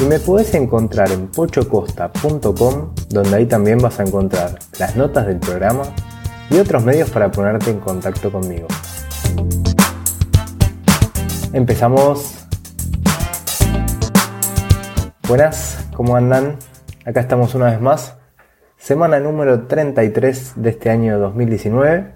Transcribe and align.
y 0.00 0.04
me 0.04 0.18
puedes 0.18 0.54
encontrar 0.54 1.10
en 1.10 1.28
pochocosta.com 1.28 2.94
donde 3.08 3.36
ahí 3.36 3.46
también 3.46 3.78
vas 3.78 3.98
a 3.98 4.02
encontrar 4.02 4.58
las 4.78 4.96
notas 4.96 5.26
del 5.26 5.38
programa 5.38 5.84
y 6.50 6.58
otros 6.58 6.84
medios 6.84 7.10
para 7.10 7.30
ponerte 7.30 7.70
en 7.70 7.80
contacto 7.80 8.30
conmigo. 8.30 8.68
Empezamos. 11.52 12.46
Buenas, 15.26 15.88
¿cómo 15.94 16.16
andan? 16.16 16.56
Acá 17.04 17.20
estamos 17.20 17.54
una 17.54 17.70
vez 17.70 17.80
más. 17.80 18.16
Semana 18.76 19.18
número 19.18 19.66
33 19.66 20.52
de 20.56 20.70
este 20.70 20.90
año 20.90 21.18
2019. 21.18 22.14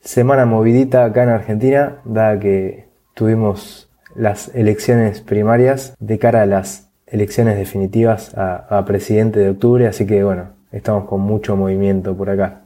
Semana 0.00 0.44
movidita 0.44 1.04
acá 1.04 1.24
en 1.24 1.30
Argentina, 1.30 2.00
dada 2.04 2.38
que 2.38 2.90
tuvimos 3.14 3.85
las 4.16 4.54
elecciones 4.54 5.20
primarias 5.20 5.94
de 5.98 6.18
cara 6.18 6.42
a 6.42 6.46
las 6.46 6.90
elecciones 7.06 7.56
definitivas 7.56 8.34
a, 8.36 8.84
presidente 8.84 9.40
de 9.40 9.50
octubre, 9.50 9.86
así 9.86 10.06
que 10.06 10.24
bueno, 10.24 10.54
estamos 10.72 11.08
con 11.08 11.20
mucho 11.20 11.56
movimiento 11.56 12.16
por 12.16 12.30
acá. 12.30 12.64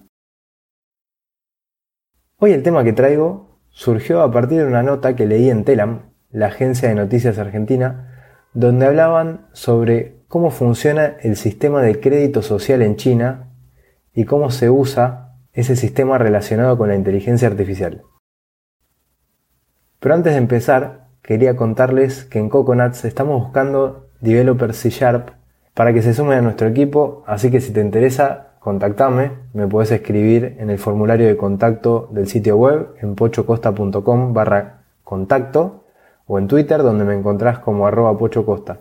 Hoy 2.38 2.52
el 2.52 2.62
tema 2.62 2.84
que 2.84 2.92
traigo 2.92 3.58
surgió 3.68 4.22
a 4.22 4.32
partir 4.32 4.58
de 4.58 4.66
una 4.66 4.82
nota 4.82 5.14
que 5.14 5.26
leí 5.26 5.50
en 5.50 5.64
Telam, 5.64 6.12
la 6.30 6.46
agencia 6.46 6.88
de 6.88 6.94
noticias 6.94 7.38
argentina, 7.38 8.38
donde 8.54 8.86
hablaban 8.86 9.46
sobre 9.52 10.22
cómo 10.26 10.50
funciona 10.50 11.16
el 11.20 11.36
sistema 11.36 11.82
de 11.82 12.00
crédito 12.00 12.42
social 12.42 12.82
en 12.82 12.96
China 12.96 13.52
y 14.14 14.24
cómo 14.24 14.50
se 14.50 14.70
usa 14.70 15.36
ese 15.52 15.76
sistema 15.76 16.18
relacionado 16.18 16.78
con 16.78 16.88
la 16.88 16.96
inteligencia 16.96 17.48
artificial. 17.48 18.02
Pero 19.98 20.14
antes 20.14 20.32
de 20.32 20.38
empezar, 20.38 21.09
quería 21.30 21.54
contarles 21.54 22.24
que 22.24 22.40
en 22.40 22.48
Coconuts 22.48 23.04
estamos 23.04 23.40
buscando 23.40 24.08
developers 24.20 24.76
C 24.76 24.90
Sharp 24.90 25.28
para 25.74 25.92
que 25.92 26.02
se 26.02 26.12
sumen 26.12 26.38
a 26.38 26.42
nuestro 26.42 26.66
equipo, 26.66 27.22
así 27.24 27.52
que 27.52 27.60
si 27.60 27.72
te 27.72 27.80
interesa, 27.80 28.54
contactame, 28.58 29.30
me 29.54 29.68
puedes 29.68 29.92
escribir 29.92 30.56
en 30.58 30.70
el 30.70 30.78
formulario 30.80 31.28
de 31.28 31.36
contacto 31.36 32.08
del 32.10 32.26
sitio 32.26 32.56
web 32.56 32.96
en 33.00 33.14
pochocosta.com 33.14 34.34
barra 34.34 34.82
contacto 35.04 35.84
o 36.26 36.36
en 36.36 36.48
Twitter 36.48 36.82
donde 36.82 37.04
me 37.04 37.14
encontrás 37.14 37.60
como 37.60 37.86
arroba 37.86 38.18
pochocosta. 38.18 38.78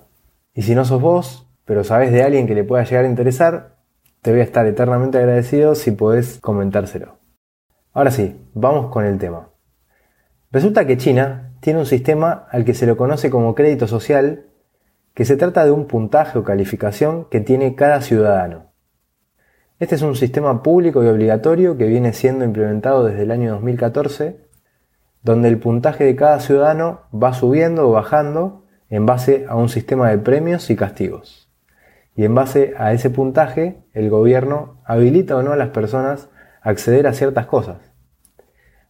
Y 0.55 0.63
si 0.63 0.73
no 0.73 0.85
sos 0.85 1.03
vos, 1.03 1.47
pero 1.65 1.83
sabes 1.83 2.11
de 2.11 2.23
alguien 2.23 2.47
que 2.47 2.55
le 2.55 2.63
pueda 2.63 2.83
llegar 2.83 3.05
a 3.05 3.09
interesar, 3.09 3.75
te 4.23 4.31
voy 4.31 4.39
a 4.39 4.43
estar 4.45 4.65
eternamente 4.65 5.19
agradecido 5.19 5.75
si 5.75 5.91
podés 5.91 6.39
comentárselo. 6.39 7.17
Ahora 7.93 8.09
sí, 8.09 8.43
vamos 8.55 8.87
con 8.87 9.05
el 9.05 9.19
tema. 9.19 9.49
Resulta 10.51 10.87
que 10.87 10.97
China 10.97 11.53
tiene 11.59 11.79
un 11.79 11.85
sistema 11.85 12.47
al 12.49 12.65
que 12.65 12.73
se 12.73 12.87
lo 12.87 12.97
conoce 12.97 13.29
como 13.29 13.53
crédito 13.53 13.87
social, 13.87 14.45
que 15.13 15.23
se 15.23 15.37
trata 15.37 15.63
de 15.63 15.69
un 15.69 15.85
puntaje 15.85 16.39
o 16.39 16.43
calificación 16.43 17.25
que 17.25 17.39
tiene 17.39 17.75
cada 17.75 18.01
ciudadano. 18.01 18.71
Este 19.79 19.93
es 19.93 20.01
un 20.01 20.15
sistema 20.15 20.63
público 20.63 21.03
y 21.03 21.07
obligatorio 21.07 21.77
que 21.77 21.85
viene 21.85 22.13
siendo 22.13 22.45
implementado 22.45 23.05
desde 23.05 23.23
el 23.23 23.31
año 23.31 23.51
2014, 23.51 24.39
donde 25.21 25.49
el 25.49 25.59
puntaje 25.59 26.03
de 26.03 26.15
cada 26.15 26.39
ciudadano 26.39 27.01
va 27.13 27.33
subiendo 27.33 27.87
o 27.87 27.91
bajando 27.91 28.65
en 28.89 29.05
base 29.05 29.45
a 29.47 29.55
un 29.55 29.69
sistema 29.69 30.09
de 30.09 30.17
premios 30.17 30.71
y 30.71 30.75
castigos. 30.75 31.51
Y 32.15 32.25
en 32.25 32.33
base 32.33 32.73
a 32.77 32.91
ese 32.91 33.11
puntaje, 33.11 33.83
el 33.93 34.09
gobierno 34.09 34.81
habilita 34.83 35.37
o 35.37 35.43
no 35.43 35.51
a 35.51 35.57
las 35.57 35.69
personas 35.69 36.27
a 36.63 36.71
acceder 36.71 37.05
a 37.05 37.13
ciertas 37.13 37.45
cosas. 37.45 37.77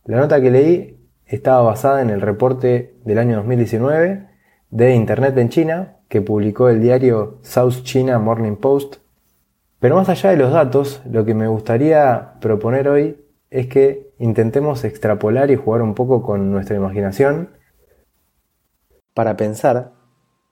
La 0.06 0.18
nota 0.18 0.40
que 0.40 0.52
leí 0.52 0.99
estaba 1.30 1.62
basada 1.62 2.02
en 2.02 2.10
el 2.10 2.22
reporte 2.22 2.96
del 3.06 3.20
año 3.20 3.38
2019 3.38 4.28
de 4.72 4.96
Internet 4.96 5.38
en 5.38 5.50
China 5.50 5.98
que 6.08 6.22
publicó 6.22 6.70
el 6.70 6.82
diario 6.82 7.38
South 7.44 7.84
China 7.84 8.18
Morning 8.18 8.56
Post. 8.56 8.98
Pero 9.80 9.96
más 9.96 10.10
allá 10.10 10.32
de 10.32 10.38
los 10.38 10.52
datos, 10.52 11.02
lo 11.10 11.24
que 11.26 11.36
me 11.36 11.48
gustaría 11.48 12.34
proponer 12.42 12.90
hoy 12.90 13.24
es 13.52 13.68
que 13.68 14.12
intentemos 14.18 14.84
extrapolar 14.84 15.52
y 15.52 15.56
jugar 15.56 15.84
un 15.84 15.94
poco 15.94 16.24
con 16.24 16.52
nuestra 16.52 16.76
imaginación 16.76 17.52
para 19.14 19.38
pensar 19.38 19.94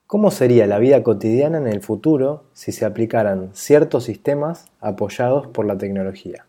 cómo 0.05 0.29
sería 0.29 0.67
la 0.67 0.77
vida 0.77 1.01
cotidiana 1.01 1.57
en 1.57 1.67
el 1.67 1.81
futuro 1.81 2.49
si 2.53 2.71
se 2.71 2.85
aplicaran 2.85 3.49
ciertos 3.53 4.03
sistemas 4.05 4.67
apoyados 4.79 5.47
por 5.47 5.65
la 5.65 5.77
tecnología 5.77 6.46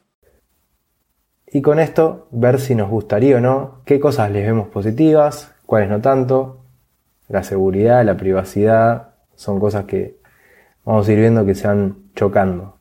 y 1.53 1.63
con 1.63 1.79
esto 1.81 2.29
ver 2.31 2.61
si 2.61 2.75
nos 2.75 2.91
gustaría 2.91 3.37
o 3.37 3.41
no, 3.41 3.83
qué 3.85 3.99
cosas 3.99 4.31
les 4.31 4.47
vemos 4.47 4.69
positivas, 4.69 5.55
cuáles 5.67 5.89
no 5.89 6.01
tanto. 6.01 6.65
La 7.29 7.43
seguridad, 7.43 8.05
la 8.05 8.17
privacidad, 8.17 9.15
son 9.35 9.61
cosas 9.61 9.85
que 9.85 10.19
vamos 10.85 11.09
a 11.09 11.13
ir 11.13 11.19
viendo 11.19 11.47
que 11.47 11.55
se 11.55 11.67
van 11.67 12.11
chocando. 12.15 12.79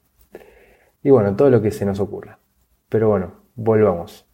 Y 1.03 1.09
bueno, 1.09 1.35
todo 1.35 1.49
lo 1.49 1.61
que 1.61 1.71
se 1.71 1.85
nos 1.85 1.99
ocurra. 1.99 2.39
Pero 2.89 3.09
bueno, 3.09 3.33
volvamos. 3.55 4.25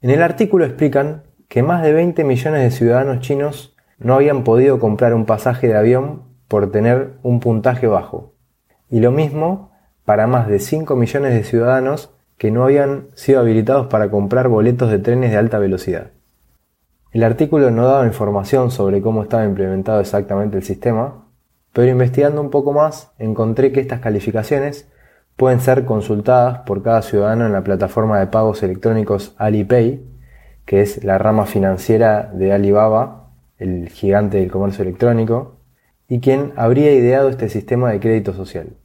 En 0.00 0.10
el 0.10 0.22
artículo 0.22 0.64
explican 0.64 1.24
que 1.48 1.62
más 1.62 1.82
de 1.82 1.92
20 1.92 2.24
millones 2.24 2.62
de 2.62 2.70
ciudadanos 2.70 3.20
chinos 3.20 3.76
no 3.98 4.14
habían 4.14 4.44
podido 4.44 4.78
comprar 4.78 5.14
un 5.14 5.26
pasaje 5.26 5.68
de 5.68 5.76
avión 5.76 6.24
por 6.46 6.70
tener 6.70 7.14
un 7.22 7.40
puntaje 7.40 7.86
bajo. 7.86 8.34
Y 8.90 9.00
lo 9.00 9.10
mismo 9.10 9.72
para 10.04 10.26
más 10.26 10.48
de 10.48 10.58
5 10.58 10.96
millones 10.96 11.34
de 11.34 11.44
ciudadanos 11.44 12.14
que 12.38 12.50
no 12.50 12.64
habían 12.64 13.08
sido 13.14 13.40
habilitados 13.40 13.88
para 13.88 14.10
comprar 14.10 14.48
boletos 14.48 14.90
de 14.90 15.00
trenes 15.00 15.32
de 15.32 15.36
alta 15.36 15.58
velocidad. 15.58 16.12
El 17.10 17.24
artículo 17.24 17.70
no 17.70 17.86
daba 17.86 18.06
información 18.06 18.70
sobre 18.70 19.02
cómo 19.02 19.22
estaba 19.22 19.44
implementado 19.44 20.00
exactamente 20.00 20.56
el 20.56 20.62
sistema, 20.62 21.26
pero 21.72 21.90
investigando 21.90 22.40
un 22.40 22.50
poco 22.50 22.72
más 22.72 23.12
encontré 23.18 23.72
que 23.72 23.80
estas 23.80 24.00
calificaciones 24.00 24.88
pueden 25.36 25.60
ser 25.60 25.84
consultadas 25.84 26.60
por 26.60 26.82
cada 26.82 27.02
ciudadano 27.02 27.46
en 27.46 27.52
la 27.52 27.64
plataforma 27.64 28.18
de 28.18 28.26
pagos 28.26 28.62
electrónicos 28.62 29.34
Alipay, 29.38 30.04
que 30.64 30.82
es 30.82 31.02
la 31.04 31.18
rama 31.18 31.46
financiera 31.46 32.30
de 32.34 32.52
Alibaba, 32.52 33.30
el 33.56 33.88
gigante 33.88 34.38
del 34.38 34.50
comercio 34.50 34.82
electrónico, 34.82 35.56
y 36.08 36.20
quien 36.20 36.52
habría 36.56 36.92
ideado 36.92 37.28
este 37.28 37.48
sistema 37.48 37.90
de 37.90 38.00
crédito 38.00 38.32
social. 38.32 38.76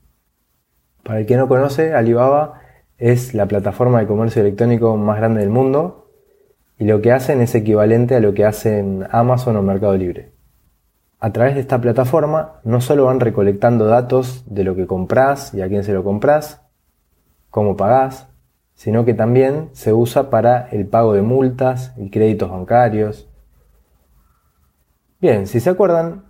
Para 1.03 1.19
el 1.19 1.25
que 1.25 1.37
no 1.37 1.47
conoce, 1.47 1.93
Alibaba 1.93 2.61
es 3.03 3.33
la 3.33 3.47
plataforma 3.47 3.99
de 3.99 4.07
comercio 4.07 4.41
electrónico 4.41 4.95
más 4.95 5.17
grande 5.17 5.41
del 5.41 5.49
mundo 5.49 6.07
y 6.79 6.85
lo 6.85 7.01
que 7.01 7.11
hacen 7.11 7.41
es 7.41 7.53
equivalente 7.53 8.15
a 8.15 8.21
lo 8.21 8.33
que 8.33 8.45
hacen 8.45 9.05
Amazon 9.11 9.57
o 9.57 9.61
Mercado 9.61 9.97
Libre. 9.97 10.31
A 11.19 11.33
través 11.33 11.55
de 11.55 11.59
esta 11.59 11.81
plataforma 11.81 12.61
no 12.63 12.79
solo 12.79 13.05
van 13.05 13.19
recolectando 13.19 13.87
datos 13.87 14.45
de 14.45 14.63
lo 14.63 14.73
que 14.73 14.87
compras 14.87 15.53
y 15.53 15.61
a 15.61 15.67
quién 15.67 15.83
se 15.83 15.91
lo 15.91 16.01
compras, 16.01 16.61
cómo 17.50 17.75
pagás, 17.75 18.29
sino 18.73 19.03
que 19.03 19.13
también 19.13 19.67
se 19.73 19.91
usa 19.91 20.29
para 20.29 20.69
el 20.69 20.88
pago 20.88 21.13
de 21.13 21.23
multas 21.23 21.94
y 21.97 22.09
créditos 22.09 22.49
bancarios. 22.49 23.27
Bien, 25.19 25.45
si 25.45 25.59
se 25.59 25.69
acuerdan, 25.69 26.23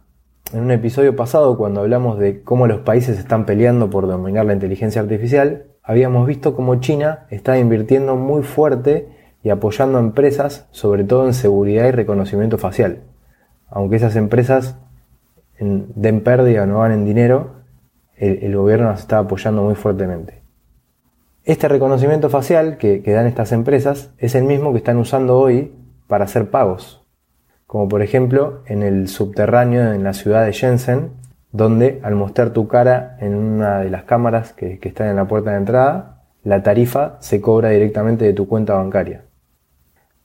en 0.51 0.61
un 0.61 0.71
episodio 0.71 1.15
pasado 1.15 1.55
cuando 1.55 1.81
hablamos 1.81 2.17
de 2.17 2.41
cómo 2.41 2.65
los 2.65 2.79
países 2.79 3.19
están 3.19 3.45
peleando 3.45 3.91
por 3.91 4.07
dominar 4.07 4.47
la 4.47 4.53
inteligencia 4.53 5.03
artificial, 5.03 5.67
habíamos 5.83 6.25
visto 6.25 6.55
cómo 6.55 6.75
China 6.79 7.25
está 7.29 7.57
invirtiendo 7.57 8.15
muy 8.15 8.41
fuerte 8.41 9.09
y 9.43 9.49
apoyando 9.49 9.97
a 9.97 10.01
empresas, 10.01 10.67
sobre 10.71 11.03
todo 11.03 11.25
en 11.27 11.33
seguridad 11.33 11.87
y 11.87 11.91
reconocimiento 11.91 12.57
facial. 12.57 13.03
Aunque 13.69 13.97
esas 13.97 14.15
empresas 14.15 14.77
den 15.59 16.21
pérdida 16.21 16.63
o 16.63 16.65
no 16.65 16.79
ganen 16.79 17.05
dinero, 17.05 17.63
el, 18.15 18.55
gobierno 18.55 18.87
las 18.87 19.01
está 19.01 19.19
apoyando 19.19 19.63
muy 19.63 19.75
fuertemente. 19.75 20.41
Este 21.43 21.67
reconocimiento 21.67 22.29
facial 22.29 22.77
que, 22.77 23.01
que 23.01 23.11
dan 23.11 23.27
estas 23.27 23.51
empresas 23.51 24.13
es 24.17 24.35
el 24.35 24.45
mismo 24.45 24.71
que 24.71 24.77
están 24.77 24.97
usando 24.97 25.37
hoy 25.37 25.73
para 26.07 26.23
hacer 26.23 26.49
pagos, 26.49 27.05
como 27.67 27.89
por 27.89 28.01
ejemplo 28.01 28.61
en 28.65 28.81
el 28.81 29.09
subterráneo 29.09 29.91
en 29.91 30.03
la 30.03 30.13
ciudad 30.13 30.45
de 30.45 30.53
Shenzhen, 30.53 31.11
donde 31.53 32.01
al 32.03 32.15
mostrar 32.15 32.49
tu 32.49 32.67
cara 32.67 33.15
en 33.21 33.35
una 33.35 33.79
de 33.79 33.89
las 33.91 34.03
cámaras 34.03 34.53
que, 34.53 34.79
están 34.81 35.07
en 35.07 35.15
la 35.15 35.27
puerta 35.27 35.51
de 35.51 35.57
entrada, 35.57 36.23
la 36.43 36.63
tarifa 36.63 37.17
se 37.19 37.41
cobra 37.41 37.69
directamente 37.69 38.25
de 38.25 38.33
tu 38.33 38.47
cuenta 38.47 38.73
bancaria. 38.73 39.21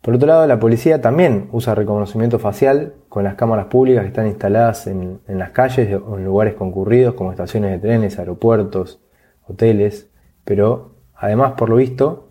Por 0.01 0.15
otro 0.15 0.27
lado, 0.27 0.47
la 0.47 0.59
policía 0.59 1.03
también 1.03 1.49
usa 1.53 1.75
reconocimiento 1.75 2.39
facial 2.39 2.95
con 3.11 3.25
las 3.25 3.35
cámaras 3.35 3.67
públicas 3.67 4.03
que 4.03 4.09
están 4.09 4.27
instaladas 4.27 4.87
en, 4.87 5.21
las 5.27 5.51
calles 5.51 6.01
o 6.03 6.17
en 6.17 6.25
lugares 6.25 6.55
concurridos 6.55 7.13
como 7.15 7.31
estaciones 7.31 7.73
de 7.73 7.79
trenes, 7.79 8.19
aeropuertos, 8.19 8.99
hoteles, 9.47 10.09
pero 10.47 10.95
además, 11.15 11.53
por 11.59 11.69
lo 11.69 11.77
visto, 11.77 12.31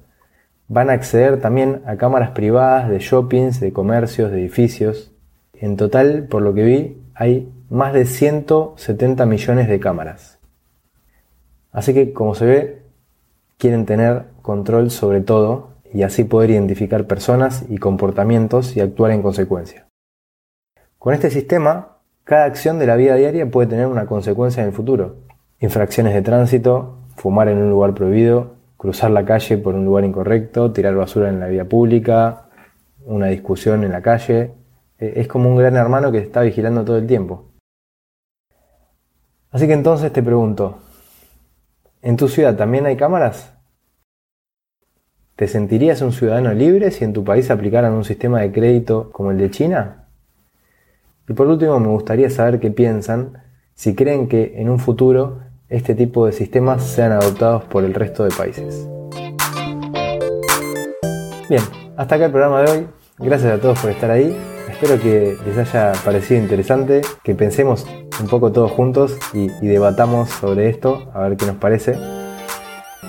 van 0.67 0.89
a 0.89 0.93
acceder 0.93 1.39
también 1.39 1.83
a 1.85 1.97
cámaras 1.97 2.31
privadas 2.31 2.89
de 2.89 2.97
shoppings, 2.97 3.59
de 3.59 3.71
comercios, 3.71 4.31
de 4.31 4.39
edificios. 4.39 5.13
En 5.53 5.77
total, 5.77 6.23
por 6.23 6.41
lo 6.41 6.55
que 6.55 6.63
vi, 6.63 7.03
hay 7.13 7.51
más 7.69 7.93
de 7.93 8.05
170 8.05 9.25
millones 9.25 9.67
de 9.67 9.79
cámaras. 9.79 10.39
Así 11.71 11.93
que, 11.93 12.13
como 12.13 12.33
se 12.33 12.45
ve, 12.45 12.81
quieren 13.57 13.85
tener 13.85 14.25
control 14.41 14.91
sobre 14.91 15.21
todo 15.21 15.71
y 15.93 16.03
así 16.03 16.23
poder 16.23 16.51
identificar 16.51 17.05
personas 17.05 17.65
y 17.69 17.77
comportamientos 17.77 18.75
y 18.75 18.81
actuar 18.81 19.11
en 19.11 19.21
consecuencia. 19.21 19.87
Con 20.97 21.13
este 21.13 21.29
sistema, 21.29 21.97
cada 22.23 22.45
acción 22.45 22.79
de 22.79 22.87
la 22.87 22.95
vida 22.95 23.15
diaria 23.15 23.49
puede 23.49 23.67
tener 23.67 23.87
una 23.87 24.05
consecuencia 24.05 24.61
en 24.61 24.69
el 24.69 24.75
futuro. 24.75 25.17
Infracciones 25.59 26.13
de 26.13 26.21
tránsito, 26.21 26.97
fumar 27.15 27.47
en 27.47 27.57
un 27.57 27.69
lugar 27.69 27.93
prohibido, 27.93 28.55
cruzar 28.77 29.11
la 29.11 29.25
calle 29.25 29.57
por 29.57 29.75
un 29.75 29.85
lugar 29.85 30.05
incorrecto, 30.05 30.71
tirar 30.71 30.95
basura 30.95 31.29
en 31.29 31.39
la 31.39 31.47
vía 31.47 31.65
pública, 31.65 32.49
una 33.05 33.27
discusión 33.27 33.83
en 33.83 33.91
la 33.91 34.01
calle. 34.01 34.51
E, 34.99 35.13
es 35.21 35.27
como 35.27 35.49
un 35.49 35.57
gran 35.57 35.75
hermano 35.75 36.11
que 36.11 36.19
está 36.19 36.41
vigilando 36.41 36.83
todo 36.83 36.97
el 36.97 37.07
tiempo. 37.07 37.45
Así 39.51 39.65
que 39.67 39.73
entonces 39.73 40.11
te 40.11 40.21
pregunto, 40.21 40.79
¿en 42.01 42.17
tu 42.17 42.27
ciudad 42.27 42.55
también 42.55 42.85
hay 42.85 42.97
cámaras? 42.97 43.53
¿Te 45.35 45.47
sentirías 45.47 46.01
un 46.01 46.11
ciudadano 46.11 46.53
libre 46.53 46.91
si 46.91 47.05
en 47.05 47.13
tu 47.13 47.23
país 47.23 47.49
aplicaran 47.51 47.93
un 47.93 48.03
sistema 48.03 48.41
de 48.41 48.51
crédito 48.51 49.11
como 49.11 49.31
el 49.31 49.37
de 49.37 49.51
China? 49.51 50.07
Y 51.29 51.33
por 51.33 51.47
último, 51.47 51.79
me 51.79 51.87
gustaría 51.89 52.29
saber 52.29 52.59
qué 52.59 52.71
piensan 52.71 53.43
si 53.75 53.95
creen 53.95 54.27
que 54.27 54.59
en 54.59 54.69
un 54.69 54.79
futuro 54.79 55.41
este 55.69 55.93
tipo 55.93 56.25
de 56.25 56.31
sistemas 56.31 56.83
sean 56.83 57.11
adoptados 57.11 57.63
por 57.65 57.83
el 57.83 57.93
resto 57.93 58.23
de 58.23 58.31
países. 58.31 58.87
Bien, 61.49 61.61
hasta 61.95 62.15
acá 62.15 62.25
el 62.25 62.31
programa 62.31 62.63
de 62.63 62.71
hoy. 62.71 62.87
Gracias 63.19 63.53
a 63.53 63.61
todos 63.61 63.79
por 63.79 63.91
estar 63.91 64.09
ahí. 64.09 64.35
Espero 64.79 65.01
que 65.01 65.35
les 65.43 65.57
haya 65.57 65.91
parecido 66.05 66.39
interesante, 66.39 67.01
que 67.23 67.33
pensemos 67.33 67.87
un 68.21 68.27
poco 68.27 68.51
todos 68.51 68.69
juntos 68.69 69.17
y, 69.33 69.47
debatamos 69.65 70.29
sobre 70.29 70.69
esto, 70.69 71.09
a 71.15 71.21
ver 71.21 71.35
qué 71.35 71.47
nos 71.47 71.55
parece. 71.55 71.97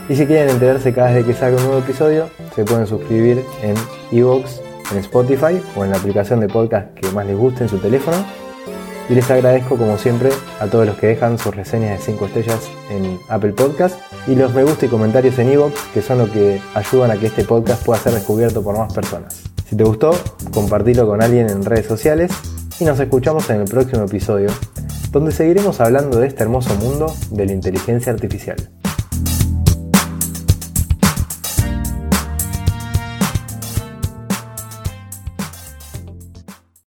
Y 0.09 0.17
si 0.17 0.25
quieren 0.25 0.49
enterarse 0.49 0.94
cada 0.94 1.12
vez 1.12 1.26
que 1.26 1.35
salga 1.35 1.59
un 1.59 1.65
nuevo 1.65 1.81
episodio, 1.81 2.31
se 2.55 2.65
pueden 2.65 2.87
suscribir 2.87 3.44
en 3.62 3.75
Evox, 4.11 4.62
en 4.93 4.97
Spotify 5.00 5.61
o 5.76 5.85
en 5.85 5.91
la 5.91 5.99
aplicación 5.99 6.41
de 6.41 6.49
podcast 6.49 6.94
que 6.94 7.11
más 7.11 7.26
les 7.26 7.37
guste 7.37 7.65
en 7.65 7.69
su 7.69 7.76
teléfono. 7.76 8.17
Y 9.11 9.14
les 9.14 9.31
agradezco 9.31 9.76
como 9.76 9.99
siempre 9.99 10.31
a 10.61 10.69
todos 10.69 10.87
los 10.87 10.97
que 10.97 11.09
dejan 11.09 11.37
sus 11.37 11.55
reseñas 11.55 11.99
de 11.99 12.05
5 12.12 12.25
estrellas 12.25 12.71
en 12.88 13.21
Apple 13.29 13.53
Podcast 13.53 14.00
y 14.26 14.37
los 14.37 14.55
me 14.55 14.64
gusta 14.64 14.87
y 14.87 14.88
comentarios 14.88 15.38
en 15.38 15.50
Evox 15.50 15.79
que 15.93 16.00
son 16.00 16.17
lo 16.17 16.32
que 16.32 16.62
ayudan 16.75 17.11
a 17.11 17.19
que 17.19 17.26
este 17.26 17.44
podcast 17.44 17.85
pueda 17.85 18.00
ser 18.00 18.14
descubierto 18.14 18.62
por 18.62 18.79
más 18.79 18.91
personas. 18.94 19.48
Si 19.69 19.76
te 19.76 19.85
gustó, 19.85 20.12
compartilo 20.50 21.06
con 21.06 21.23
alguien 21.23 21.50
en 21.50 21.62
redes 21.62 21.87
sociales 21.87 22.32
y 22.81 22.85
nos 22.85 22.99
escuchamos 23.00 23.50
en 23.50 23.61
el 23.61 23.65
próximo 23.67 24.05
episodio 24.05 24.49
donde 25.11 25.31
seguiremos 25.31 25.81
hablando 25.81 26.19
de 26.19 26.26
este 26.26 26.43
hermoso 26.43 26.75
mundo 26.76 27.12
de 27.31 27.47
la 27.47 27.53
inteligencia 27.53 28.12
artificial. 28.12 28.56